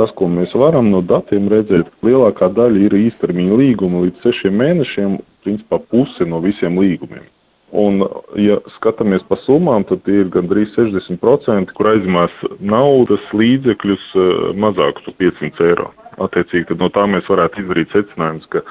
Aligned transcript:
tas, 0.00 0.14
ko 0.16 0.30
mēs 0.32 0.54
varam 0.56 0.88
no 0.92 1.02
datiem 1.04 1.50
redzēt, 1.52 1.90
lielākā 2.06 2.48
daļa 2.56 2.86
ir 2.86 2.96
īstermiņa 3.02 3.60
līguma 3.60 4.06
līdz 4.06 4.24
sešiem 4.24 4.56
mēnešiem, 4.62 5.20
principā 5.44 5.80
puse 5.92 6.24
no 6.28 6.40
visiem 6.44 6.80
līgumiem. 6.80 7.28
Un, 7.70 8.02
ja 8.34 8.56
skatāmies 8.74 9.22
pa 9.28 9.36
summām, 9.44 9.84
tad 9.86 10.08
ir 10.10 10.30
gandrīz 10.34 10.72
60%, 10.74 11.70
kur 11.76 11.90
aizņemās 11.92 12.40
naudas 12.58 13.28
līdzekļus 13.30 14.06
eh, 14.18 14.30
mazākus 14.58 15.06
par 15.06 15.18
500 15.22 15.68
eiro. 15.68 15.90
Attiecīgi, 16.20 16.74
no 16.80 16.90
tā 16.92 17.06
mēs 17.08 17.28
varētu 17.30 17.62
izdarīt 17.62 17.94
secinājumus, 17.94 18.48
ka 18.50 18.64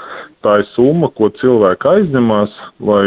tā 0.46 0.59
ir 0.61 0.68
summa, 0.73 1.07
ko 1.16 1.32
cilvēki 1.39 1.88
aizņemās, 1.93 2.57
lai 2.84 3.05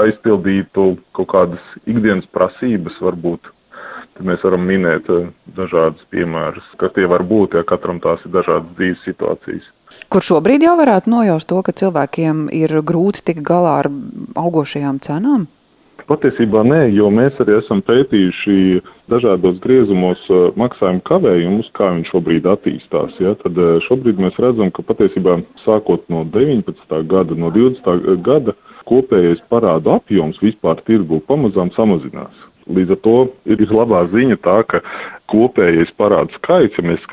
aizpildītu 0.00 0.94
kaut 1.14 1.30
kādas 1.30 1.68
ikdienas 1.84 2.26
prasības, 2.34 2.96
varbūt. 3.04 3.52
Tad 4.14 4.26
mēs 4.28 4.44
varam 4.46 4.62
minēt 4.68 5.08
eh, 5.10 5.30
dažādus 5.56 6.04
piemērus, 6.14 6.66
kas 6.78 6.94
tie 6.94 7.08
var 7.10 7.24
būt, 7.26 7.58
ja 7.58 7.64
katram 7.66 7.98
tās 8.02 8.22
ir 8.26 8.34
dažādas 8.36 8.70
dzīves 8.78 9.02
situācijas. 9.08 9.66
Kur 10.10 10.22
šobrīd 10.22 10.62
jau 10.62 10.76
varētu 10.78 11.10
nojaust 11.10 11.48
to, 11.50 11.58
ka 11.66 11.74
cilvēkiem 11.74 12.46
ir 12.54 12.78
grūti 12.86 13.24
tikt 13.26 13.42
galā 13.46 13.80
ar 13.82 13.90
augošajām 14.38 15.00
cenām? 15.02 15.48
Patiesībā 16.04 16.60
nē, 16.68 16.80
jo 16.92 17.08
mēs 17.14 17.38
arī 17.40 17.54
esam 17.62 17.80
pētījuši 17.86 18.82
dažādos 19.08 19.56
griezumos 19.62 20.20
uh, 20.28 20.50
maksājumu 20.60 21.00
kavējumus, 21.08 21.70
kā 21.76 21.88
viņi 21.94 22.10
šobrīd 22.10 22.48
attīstās. 22.50 23.14
Ja? 23.24 23.32
Tad 23.40 23.56
uh, 23.56 23.78
šobrīd 23.86 24.20
mēs 24.20 24.36
redzam, 24.42 24.68
ka 24.74 24.84
patiesībā 24.84 25.38
sākot 25.62 26.04
no 26.12 26.26
19. 26.34 26.98
gada, 27.08 27.38
no 27.38 27.48
20. 27.54 28.20
gada 28.26 28.52
kopējais 28.88 29.42
parādu 29.52 29.94
apjoms 29.94 30.40
vispār 30.42 30.80
tirgu 30.88 31.20
pamazām 31.28 31.72
samazinās. 31.76 32.34
Līdz 32.64 32.94
ar 32.94 33.00
to 33.04 33.16
ir 33.44 33.60
labā 33.68 34.04
ziņa 34.12 34.38
tā, 34.44 34.58
ka 34.64 34.80
kopējais 35.32 35.92
parādu 36.00 36.32
skaits, 36.38 36.78
ja 36.78 36.84
mēs 36.86 37.04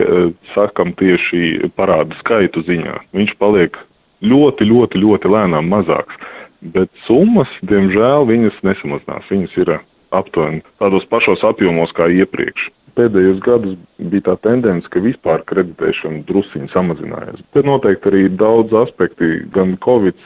sakām 0.55 0.93
tieši 0.99 1.71
parādu 1.75 2.15
skaitu 2.21 2.63
ziņā, 2.67 3.01
viņš 3.15 3.35
paliek 3.39 3.79
ļoti, 4.23 4.67
ļoti, 4.69 5.01
ļoti 5.01 5.31
lēnām 5.31 5.67
mazāks. 5.71 6.15
Bet 6.61 6.91
summas, 7.07 7.49
diemžēl, 7.65 8.27
viņas 8.29 8.59
nesamazinās. 8.61 9.25
Viņas 9.33 9.55
ir 9.63 9.73
aptuveni 10.11 10.61
tādos 10.81 11.07
pašos 11.11 11.43
apjomos 11.47 11.93
kā 11.97 12.09
iepriekš. 12.11 12.69
Pēdējos 12.91 13.37
gados 13.45 13.75
bija 14.11 14.25
tā 14.25 14.33
tendence, 14.43 14.89
ka 14.91 14.99
vispār 14.99 15.45
kreditēšana 15.47 16.25
druskuļi 16.27 16.67
samazinājās. 16.73 17.43
Te 17.55 17.63
noteikti 17.63 18.11
arī 18.11 18.25
ir 18.27 18.33
daudz 18.39 18.75
aspektu, 18.81 19.29
gan 19.55 19.77
Covid, 19.85 20.19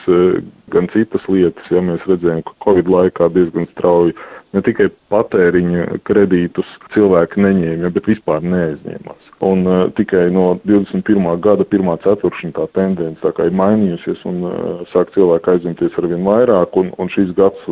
gan 0.73 0.89
citas 0.95 1.27
lietas. 1.29 1.69
Ja 1.69 1.83
mēs 1.85 2.01
redzējām, 2.09 2.41
ka 2.47 2.55
Covid 2.65 2.89
laikā 2.89 3.29
diezgan 3.35 3.69
strauji 3.75 4.15
ne 4.55 4.63
tikai 4.63 4.87
patēriņa 5.11 5.99
kredītus 6.07 6.69
cilvēki 6.95 7.43
neņēma, 7.43 7.91
bet 7.95 8.07
vispār 8.09 8.45
neaizņēmās. 8.45 9.31
Un 9.45 9.65
uh, 9.67 9.81
tikai 9.97 10.29
no 10.33 10.45
21. 10.63 11.27
gada 11.43 11.67
1. 11.67 11.91
ceturkšņa 12.05 12.55
tā 12.55 12.69
tendence 12.77 13.33
tā 13.35 13.49
ir 13.49 13.57
mainījusies 13.59 14.23
un 14.29 14.41
uh, 14.47 14.55
sāk 14.93 15.11
cilvēki 15.15 15.57
aizņemties 15.57 15.99
ar 15.99 16.09
vien 16.13 16.23
vairāk, 16.25 16.79
un, 16.79 16.93
un 16.97 17.11
šis 17.11 17.35
gads 17.37 17.67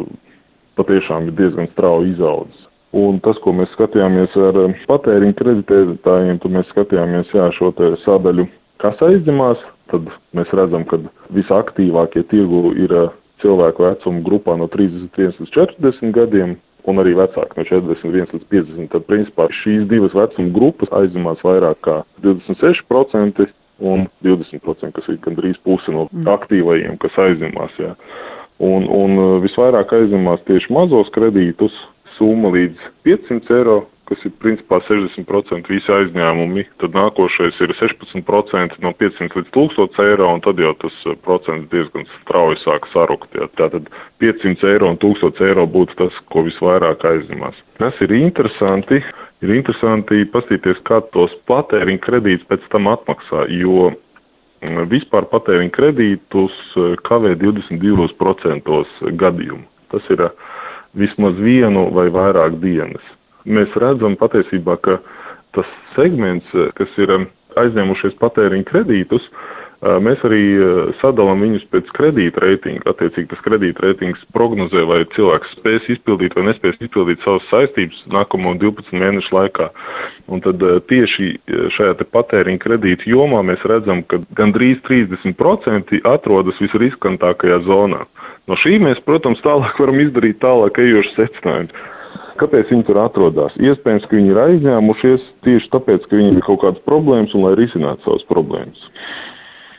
patiešām 0.79 1.29
ir 1.29 1.37
diezgan 1.37 1.69
strauji 1.71 2.13
izaudzis. 2.15 2.67
Un 2.93 3.17
tas, 3.25 3.39
ko 3.41 3.55
mēs 3.57 3.71
skatījāmies 3.73 4.35
ar 4.37 4.59
patēriņa 4.89 5.37
kreditētājiem, 5.39 6.41
tad 6.43 6.53
mēs 6.53 6.69
skatījāmies 6.69 7.31
jā, 7.33 7.47
šo 7.55 7.71
sadaļu, 8.03 8.45
kas 8.83 9.01
aizņemās. 9.01 9.63
Tad 9.91 10.11
mēs 10.37 10.51
redzam, 10.55 10.85
ka 10.89 10.99
visaktīvākie 11.33 12.23
tirgu 12.29 12.71
ir 12.79 12.93
cilvēku 13.43 13.83
vecuma 13.83 14.21
grupā 14.25 14.55
no 14.57 14.69
31 14.71 15.41
līdz 15.41 15.51
40 15.57 16.13
gadiem 16.15 16.55
un 16.89 17.01
arī 17.01 17.15
vecāki 17.17 17.59
no 17.59 17.65
41 17.67 18.35
līdz 18.35 18.47
50. 18.51 18.91
Tad, 18.93 19.05
principā, 19.09 19.47
šīs 19.63 19.87
divas 19.91 20.15
vecuma 20.17 20.53
grupas 20.55 20.93
aizņemās 20.95 21.43
vairāk 21.45 21.81
kā 21.85 21.97
26% 22.23 23.47
un 23.83 24.07
20%, 24.23 24.91
kas 24.95 25.09
ir 25.11 25.19
gandrīz 25.23 25.59
puse 25.63 25.91
no 25.91 26.07
mm. 26.11 26.27
aktīvajiem, 26.35 26.97
kas 27.01 27.19
aizņemās. 27.25 27.79
Jā. 27.81 27.93
Un, 28.61 28.85
un 28.85 29.17
uh, 29.17 29.31
visvairāk 29.43 29.95
aizņemās 29.97 30.45
tieši 30.47 30.73
mazos 30.73 31.09
kredītus, 31.15 31.73
summa 32.17 32.53
līdz 32.53 32.91
500 33.07 33.57
eiro 33.57 33.79
kas 34.09 34.23
ir 34.27 34.33
principā 34.41 34.79
60% 34.85 35.69
visi 35.71 35.91
aizņēmumi. 35.91 36.65
Tad 36.81 36.95
nākošais 36.97 37.59
ir 37.63 37.73
16% 37.79 38.79
no 38.83 38.93
500 38.99 39.39
līdz 39.39 39.51
1000 39.55 40.01
eiro, 40.05 40.29
un 40.35 40.43
tad 40.43 40.59
jau 40.61 40.73
tas 40.81 40.95
eh, 41.07 41.17
procents 41.25 41.69
diezgan 41.71 42.07
strauji 42.19 42.61
sāk 42.63 42.87
sarukt. 42.93 43.31
Ja. 43.37 43.49
Tātad 43.59 43.89
500 44.23 44.69
eiro 44.73 44.91
un 44.91 44.99
1000 45.01 45.43
eiro 45.47 45.65
būtu 45.69 45.97
tas, 46.03 46.21
ko 46.33 46.45
visvairāk 46.49 47.05
aizņemās. 47.13 47.59
Tas 47.81 48.01
ir 48.03 48.15
interesanti. 48.19 49.03
Ir 49.43 49.51
interesanti 49.51 50.21
paskatīties, 50.31 50.77
kā 50.87 51.01
tos 51.11 51.33
patēriņa 51.49 51.99
kredītus 52.05 52.47
pēc 52.47 52.67
tam 52.71 52.87
atmaksā. 52.87 53.49
Jo 53.51 53.89
vispār 54.91 55.27
patēriņa 55.31 55.73
kredītus 55.75 56.55
eh, 56.77 56.93
kavē 57.07 57.35
22% 57.41 58.85
gadījumu. 59.23 59.65
Tas 59.93 60.07
ir 60.13 60.27
eh, 60.27 60.37
vismaz 60.97 61.39
vienu 61.41 61.89
vai 61.95 62.07
vairāk 62.13 62.59
dienas 62.63 63.03
mēs 63.43 63.73
redzam 63.75 64.13
patiesībā, 64.15 64.77
ka 64.79 65.01
tas 65.51 65.67
segments, 65.97 66.47
kas 66.77 66.93
ir 66.95 67.11
aizņēmušies 67.59 68.15
patēriņa 68.21 68.65
kredītus, 68.69 69.25
uh, 69.27 69.62
mēs 70.03 70.21
arī 70.23 70.41
sadalām 71.01 71.43
viņus 71.43 71.65
pēc 71.73 71.89
kredīta 71.95 72.43
reitinga. 72.43 72.85
Attiecīgi, 72.93 73.29
tas 73.33 73.43
kredīta 73.43 73.83
reitings 73.83 74.21
prognozē, 74.35 74.85
vai 74.87 75.01
cilvēks 75.15 75.55
spēs 75.57 75.89
izpildīt 75.97 76.37
vai 76.37 76.45
nespēs 76.49 76.79
izpildīt 76.79 77.23
savas 77.25 77.45
saistības 77.51 77.99
nākamo 78.13 78.55
12 78.61 78.95
mēnešu 78.95 79.35
laikā. 79.35 79.69
Un 80.31 80.43
tad 80.45 80.63
tieši 80.89 81.33
šajā 81.75 81.97
patēriņa 82.15 82.63
kredīta 82.63 83.09
jomā 83.11 83.41
mēs 83.45 83.65
redzam, 83.67 84.05
ka 84.07 84.21
gandrīz 84.37 84.79
30% 84.87 85.99
atrodas 86.07 86.61
visriskantākajā 86.63 87.63
zonā. 87.67 88.05
No 88.47 88.59
šī 88.59 88.77
mēs, 88.83 89.03
protams, 89.03 89.43
tālāk 89.43 89.77
varam 89.79 89.99
izdarīt 90.03 90.41
tālāk 90.43 90.79
ejošas 90.83 91.19
secinājumus. 91.19 91.91
Kāpēc 92.41 92.71
viņi 92.73 92.85
tur 92.87 92.97
atrodas? 93.03 93.53
Iespējams, 93.61 94.07
ka 94.09 94.17
viņi 94.17 94.31
ir 94.33 94.39
aizņēmušies 94.41 95.27
tieši 95.45 95.69
tāpēc, 95.73 96.07
ka 96.09 96.17
viņiem 96.17 96.39
ir 96.39 96.47
kaut 96.47 96.63
kādas 96.63 96.81
problēmas 96.87 97.35
un 97.37 97.45
lai 97.45 97.53
risinātu 97.59 98.07
savas 98.07 98.25
problēmas. 98.29 98.87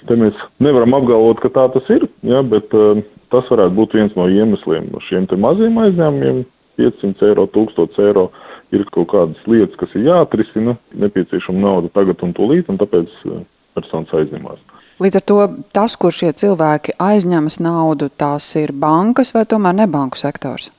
Te 0.09 0.17
mēs 0.21 0.37
nevaram 0.61 0.97
apgalvot, 0.99 1.41
ka 1.41 1.51
tā 1.53 1.65
tas 1.73 1.87
ir, 1.95 2.07
ja, 2.29 2.43
bet 2.45 2.75
uh, 2.77 3.01
tas 3.33 3.49
varētu 3.49 3.77
būt 3.79 3.97
viens 3.97 4.17
no 4.19 4.29
iemesliem. 4.29 4.91
No 4.93 5.01
šiem 5.05 5.29
maziem 5.41 5.79
aizņēmumiem, 5.81 6.45
500 6.81 7.31
eiro, 7.31 7.47
1000 7.55 8.01
eiro, 8.05 8.29
ir 8.75 8.85
kaut 8.93 9.09
kādas 9.15 9.49
lietas, 9.49 9.79
kas 9.81 9.95
ir 9.97 10.09
jāatrisina, 10.11 10.77
nepieciešama 10.99 11.63
nauda 11.63 11.93
tagad 11.95 12.23
un 12.27 12.35
tūlīt, 12.37 12.69
un 12.69 12.81
tāpēc 12.81 13.13
uh, 13.31 13.43
personas 13.77 14.13
aizņemās. 14.13 14.63
Līdz 15.03 15.19
ar 15.19 15.25
to 15.27 15.39
tas, 15.75 15.97
kur 15.99 16.15
šie 16.15 16.31
cilvēki 16.39 16.95
aizņemas 17.03 17.59
naudu, 17.65 18.11
tās 18.15 18.47
ir 18.61 18.71
bankas 18.71 19.33
vai 19.35 19.43
tomēr 19.51 19.75
ne 19.81 19.89
banku 19.91 20.21
sektors? 20.21 20.71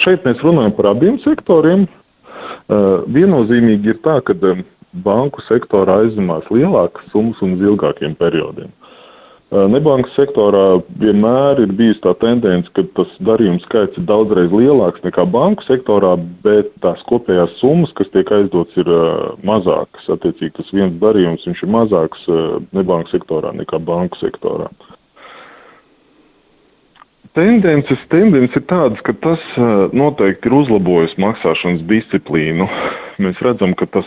Šeit 0.00 0.24
mēs 0.24 0.38
runājam 0.44 0.72
par 0.76 0.92
abiem 0.94 1.18
sektoriem. 1.24 1.88
Viennozīmīgi 2.68 3.90
ir 3.92 3.98
tā, 4.04 4.20
ka 4.24 4.36
banku 4.92 5.42
sektorā 5.48 6.02
aizņemās 6.04 6.50
lielākas 6.52 7.08
summas 7.12 7.40
un 7.44 7.56
uz 7.58 7.64
ilgākiem 7.72 8.16
periodiem. 8.18 8.72
Nebankas 9.48 10.12
sektorā 10.12 10.82
vienmēr 11.00 11.62
ir 11.62 11.70
bijusi 11.72 12.02
tā 12.04 12.12
tendence, 12.20 12.68
ka 12.76 12.82
tas 12.98 13.08
darījuma 13.24 13.62
skaits 13.62 13.96
ir 13.96 14.04
daudzreiz 14.04 14.52
lielāks 14.52 15.00
nekā 15.06 15.24
banku 15.24 15.64
sektorā, 15.64 16.18
bet 16.44 16.68
tās 16.84 17.00
kopējās 17.08 17.54
summas, 17.56 17.94
kas 17.96 18.12
tiek 18.12 18.28
aizdotas, 18.28 18.76
ir 18.76 18.92
mazākas. 19.48 20.04
Attiecīgi, 20.12 20.52
tas 20.58 20.68
viens 20.76 21.00
darījums 21.00 21.48
ir 21.48 21.64
mazāks 21.64 22.28
nebankas 22.76 23.16
sektorā 23.16 23.54
nekā 23.56 23.80
banku 23.80 24.20
sektorā. 24.20 24.68
Tendences, 27.32 28.04
tendences 28.12 28.60
ir 28.60 28.68
tādas, 28.68 29.00
ka 29.06 29.16
tas 29.16 29.40
noteikti 29.96 30.50
ir 30.50 30.60
uzlabojis 30.60 31.16
maksāšanas 31.24 31.88
disciplīnu. 31.88 32.68
Mēs 33.18 33.38
redzam, 33.42 33.74
ka 33.74 33.86
tas, 33.90 34.06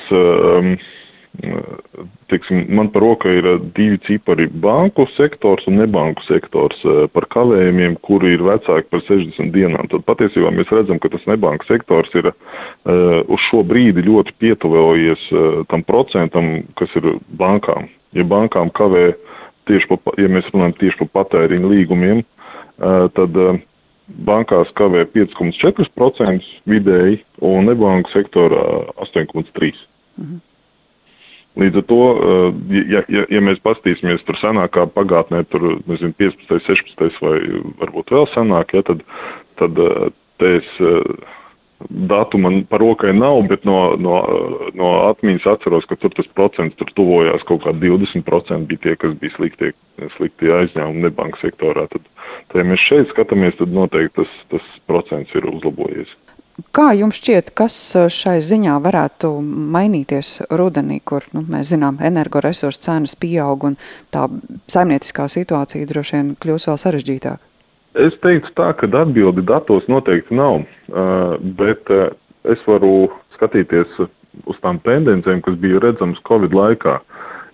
teiksim, 2.32 2.66
man 2.76 2.90
par 2.92 3.04
roka 3.04 3.31
ir 3.31 3.46
divi 3.75 3.98
cipari- 4.08 4.48
banku 4.68 5.06
sektors 5.16 5.68
un 5.68 5.80
nebanku 5.80 6.24
sektors 6.28 6.80
par 7.13 7.28
kavējumiem, 7.28 7.98
kuri 8.02 8.34
ir 8.36 8.40
vecāki 8.40 8.90
par 8.90 9.02
60 9.08 9.52
dienām. 9.52 9.88
Tad 9.90 10.04
patiesībā 10.08 10.52
mēs 10.52 10.72
redzam, 10.72 11.00
ka 11.00 11.10
tas 11.10 11.24
nebanku 11.25 11.66
sektors 11.66 12.13
ir 12.16 12.31
uz 13.28 13.40
šo 13.50 13.63
brīdi 13.63 14.04
ļoti 14.04 14.31
pietuvojies 14.40 15.68
tam 15.68 15.84
procentam, 15.84 16.64
kas 16.75 16.90
ir 16.96 17.19
bankām. 17.38 17.90
Ja 18.14 18.24
bankām 18.24 18.72
kavē 18.72 19.16
tieši 19.68 19.88
pa, 19.88 20.12
ja 20.18 20.28
mēs 20.28 20.52
runājam 20.52 20.75
tieši 20.80 20.98
par 21.00 21.24
patēriņu 21.24 21.68
līgumiem, 21.69 22.24
tad 23.16 23.31
bankās 24.27 24.71
kavē 24.77 25.06
5,4% 25.13 26.48
vidēji 26.69 27.21
un 27.48 27.69
nebanku 27.69 28.12
sektorā 28.13 28.63
8,3%. 29.03 29.86
Mhm. 30.18 30.39
Līdz 31.59 31.81
ar 31.81 31.83
to, 31.83 32.03
ja, 32.71 33.01
ja, 33.12 33.25
ja 33.27 33.39
mēs 33.44 33.59
paskatīsimies 33.59 34.21
tur 34.24 34.38
senākā 34.39 34.86
pagātnē, 34.95 35.42
tur 35.51 35.81
nezinu, 35.83 36.15
15, 36.15 36.48
16 36.48 37.18
vai 37.19 37.33
varbūt 37.81 38.13
vēl 38.15 38.30
senāk, 38.31 38.71
ja, 38.77 38.86
tad, 38.88 39.03
tad 39.59 39.81
es 40.47 40.69
datu 41.89 42.38
man 42.38 42.63
par 42.69 42.80
rokai 42.80 43.13
nav, 43.13 43.42
bet 43.50 43.65
no, 43.65 43.95
no, 44.00 44.15
no 44.77 44.92
atmiņas 45.09 45.47
atceros, 45.56 45.88
ka 45.89 45.97
tur 46.00 46.13
tas 46.15 46.30
procents 46.38 46.77
tur 46.80 46.92
tuvojās 46.97 47.44
kaut 47.50 47.65
kā 47.65 47.74
20% 47.75 48.68
bija 48.69 48.83
tie, 48.86 48.95
kas 49.01 49.15
bija 49.21 49.36
slikti, 49.36 49.71
slikti 50.18 50.51
aizņēmumi 50.56 51.07
nebanka 51.07 51.42
sektorā. 51.42 51.88
Tad, 51.92 52.06
tad, 52.51 52.62
ja 52.62 52.68
mēs 52.68 52.83
šeit 52.83 53.12
skatāmies, 53.13 53.56
tad 53.59 53.74
noteikti 53.75 54.21
tas, 54.21 54.36
tas 54.51 54.68
procents 54.89 55.33
ir 55.38 55.48
uzlabojies. 55.50 56.12
Kā 56.75 56.92
jums 56.94 57.18
šķiet, 57.18 57.53
kas 57.57 57.75
šai 58.12 58.36
ziņā 58.44 58.75
varētu 58.83 59.31
mainīties 59.74 60.33
rudenī, 60.59 61.00
kur 61.03 61.25
nu, 61.33 61.42
mēs 61.48 61.71
zinām, 61.71 61.98
energoresursu 62.03 62.83
cenas 62.83 63.15
pieaug 63.18 63.63
un 63.71 63.77
tā 64.13 64.27
saimnieciskā 64.69 65.25
situācija 65.31 65.88
droši 65.89 66.18
vien 66.18 66.33
kļūs 66.44 66.68
vēl 66.69 66.77
sarežģītāka? 66.83 67.42
Es 68.00 68.15
teiktu 68.24 68.54
tā, 68.56 68.69
ka 68.77 68.88
atbildi 69.01 69.44
datos 69.47 69.88
noteikti 69.92 70.36
nav, 70.38 70.62
bet 71.57 71.89
es 72.47 72.62
varu 72.68 73.09
skatīties 73.36 73.97
uz 74.47 74.59
tām 74.63 74.80
tendencēm, 74.86 75.42
kas 75.44 75.57
bija 75.59 75.81
redzamas 75.83 76.21
Covid 76.27 76.56
laikā. 76.56 77.00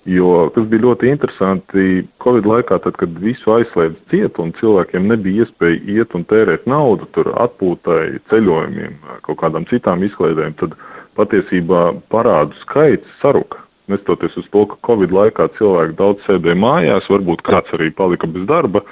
Jo 0.08 0.48
tas 0.56 0.64
bija 0.72 0.86
ļoti 0.86 1.10
interesanti 1.12 2.06
Covid 2.24 2.46
laikā, 2.48 2.78
tad, 2.86 2.96
kad 2.96 3.18
visu 3.20 3.52
aizslēdz 3.58 3.98
ciet 4.12 4.38
un 4.40 4.54
cilvēkiem 4.56 5.10
nebija 5.12 5.44
iespēja 5.44 5.82
iet 5.98 6.16
un 6.16 6.24
tērēt 6.30 6.64
naudu 6.70 7.10
tur 7.18 7.34
atpūtai, 7.36 8.22
ceļojumiem, 8.32 8.96
kaut 9.28 9.42
kādām 9.42 9.68
citām 9.68 10.06
izklaidēm, 10.08 10.56
tad 10.62 10.78
patiesībā 11.20 11.90
parādu 12.14 12.56
skaits 12.62 13.20
saruka. 13.20 13.66
Nestoties 13.92 14.36
uz 14.40 14.48
to, 14.52 14.66
ka 14.72 14.80
Covid 14.88 15.12
laikā 15.16 15.50
cilvēki 15.58 16.00
daudz 16.00 16.24
sēdēja 16.28 16.60
mājās, 16.60 17.12
varbūt 17.12 17.44
kāds 17.48 17.76
arī 17.76 17.92
palika 17.96 18.28
bez 18.32 18.48
darba, 18.48 18.84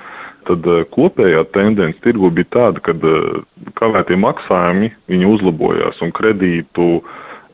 tad 0.48 0.68
eh, 0.68 0.84
kopējā 0.92 1.44
tendence 1.56 2.00
tirgu 2.04 2.32
bija 2.36 2.52
tāda, 2.56 2.84
ka 2.84 2.96
eh, 2.96 3.44
kavētie 3.80 4.20
maksājumi 4.20 4.92
uzlabojās 5.32 6.00
un 6.04 6.14
kredītu 6.16 6.90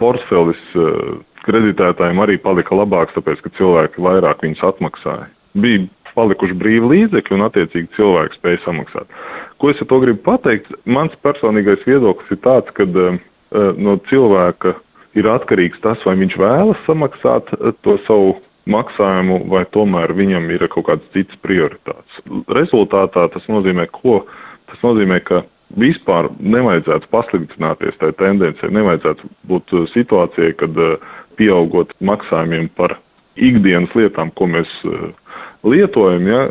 portfelis 0.01 0.61
eh, 0.73 1.19
kreditētājiem 1.45 2.21
arī 2.23 2.37
palika 2.41 2.75
labāks, 2.77 3.15
tāpēc 3.17 3.41
ka 3.45 3.53
cilvēki 3.57 4.03
vairāk 4.03 4.45
viņus 4.45 4.63
atmaksāja. 4.71 5.27
Bija 5.57 5.87
palikuši 6.15 6.57
brīvi 6.59 6.91
līdzekļi 6.91 7.37
un 7.37 7.45
attiecīgi 7.47 7.95
cilvēki 7.97 8.39
spēja 8.39 8.61
samaksāt. 8.65 9.19
Ko 9.61 9.71
es 9.71 9.81
ar 9.81 9.89
to 9.91 9.99
gribu 10.03 10.23
pateikt? 10.25 10.71
Mans 10.85 11.15
personīgais 11.23 11.83
viedoklis 11.87 12.33
ir 12.33 12.41
tāds, 12.43 12.71
ka 12.75 12.87
no 13.77 13.97
cilvēka 14.09 14.75
ir 15.19 15.27
atkarīgs 15.31 15.81
tas, 15.83 15.99
vai 16.07 16.17
viņš 16.19 16.37
vēlas 16.39 16.83
samaksāt 16.87 17.51
to 17.85 17.97
savu 18.07 18.35
maksājumu, 18.71 19.41
vai 19.51 19.63
tomēr 19.73 20.13
viņam 20.15 20.49
ir 20.53 20.67
kaut 20.71 20.87
kādas 20.89 21.07
citas 21.15 21.39
prioritātes. 21.45 22.21
Rezultātā 22.51 23.25
tas 23.33 23.47
nozīmē, 23.49 23.87
ko? 23.95 24.21
Tas 24.69 24.83
nozīmē, 24.85 25.19
ka 25.25 25.41
vispār 25.79 26.29
nevajadzētu 26.39 27.09
pasliktināties 27.11 27.97
tajā 27.99 28.15
tendencē, 28.19 28.69
nevajadzētu 28.75 29.29
būt 29.49 29.73
uh, 29.75 29.87
situācijai, 29.91 30.53
kad 30.59 30.77
uh, 30.79 31.17
pieaugot 31.39 31.95
maksājumiem 31.99 32.69
par 32.77 32.97
ikdienas 33.35 33.93
lietām, 33.95 34.31
ko 34.35 34.49
mēs 34.51 34.71
uh, 34.85 35.11
lietojam, 35.63 36.27
ja, 36.27 36.41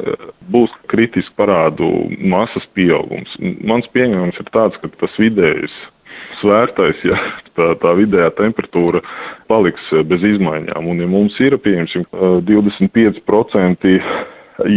būs 0.50 0.72
kritiski 0.90 1.34
parādu 1.38 1.88
masas 2.18 2.66
pieaugums. 2.76 3.32
Mans 3.40 3.88
pieņēmums 3.94 4.38
ir 4.40 4.52
tāds, 4.54 4.78
ka 4.82 4.90
tas 5.00 5.16
vidējais 5.20 5.74
svērtais, 6.40 7.00
ja 7.04 7.18
tā, 7.56 7.72
tā 7.80 7.94
vidējā 7.98 8.30
temperatūra 8.38 9.02
paliks 9.50 9.92
eh, 9.94 10.04
bez 10.06 10.24
izmaiņām. 10.34 10.90
Un, 10.90 11.02
ja 11.02 11.08
mums 11.10 11.38
ir 11.42 11.58
pieņemsim 11.60 12.06
25% 12.46 13.90
eh, 13.90 14.12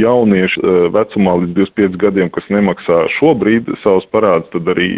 jaunieši 0.03 0.63
eh, 0.63 0.79
vecumā 0.94 1.38
līdz 1.44 1.57
25 1.59 2.00
gadiem, 2.05 2.31
kas 2.33 2.50
nemaksā 2.53 3.03
šobrīd 3.19 3.73
savus 3.83 4.07
parādus, 4.13 4.51
tad 4.55 4.73
arī 4.75 4.89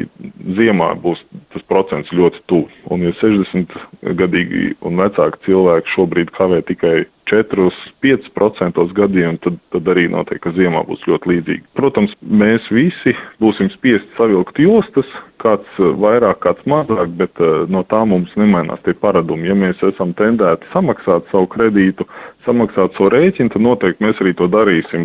ziemā 0.57 0.93
būs 1.01 1.23
tas 1.55 1.65
procents 1.71 2.13
ļoti 2.15 2.43
tuvu. 2.51 2.69
Un, 2.93 3.07
ja 3.07 3.15
60 3.21 3.75
gadīgi 4.19 4.75
un 4.85 5.01
vecāki 5.01 5.47
cilvēki 5.47 5.93
šobrīd 5.95 6.33
kavē 6.35 6.61
tikai 6.67 7.05
4-5% 7.25 8.93
gadiem, 8.93 9.37
tad, 9.41 9.57
tad 9.73 9.87
arī 9.89 10.05
noteikti, 10.13 10.43
ka 10.43 10.53
ziemā 10.53 10.83
būs 10.85 11.05
ļoti 11.09 11.31
līdzīgi. 11.31 11.63
Protams, 11.77 12.13
mēs 12.21 12.67
visi 12.69 13.15
būsim 13.41 13.71
spiesti 13.73 14.07
savilkt 14.17 14.61
jostas, 14.61 15.09
kāds 15.41 15.79
vairāk, 15.79 16.39
kāds 16.45 16.65
mazāk, 16.69 17.09
bet 17.17 17.41
uh, 17.41 17.65
no 17.69 17.81
tā 17.89 18.03
mums 18.05 18.33
nemainās 18.37 18.81
tie 18.85 18.93
paradumi. 18.97 19.49
Ja 19.49 19.57
mēs 19.57 19.81
esam 19.89 20.13
tendēti 20.17 20.69
samaksāt 20.73 21.25
savu 21.31 21.49
kredītu, 21.53 22.05
samaksāt 22.45 22.93
savu 22.97 23.09
rēķinu, 23.13 23.53
tad 23.53 23.65
noteikti 23.65 24.05
mēs 24.05 24.21
arī 24.21 24.35
to 24.37 24.49
darīsim 24.51 24.93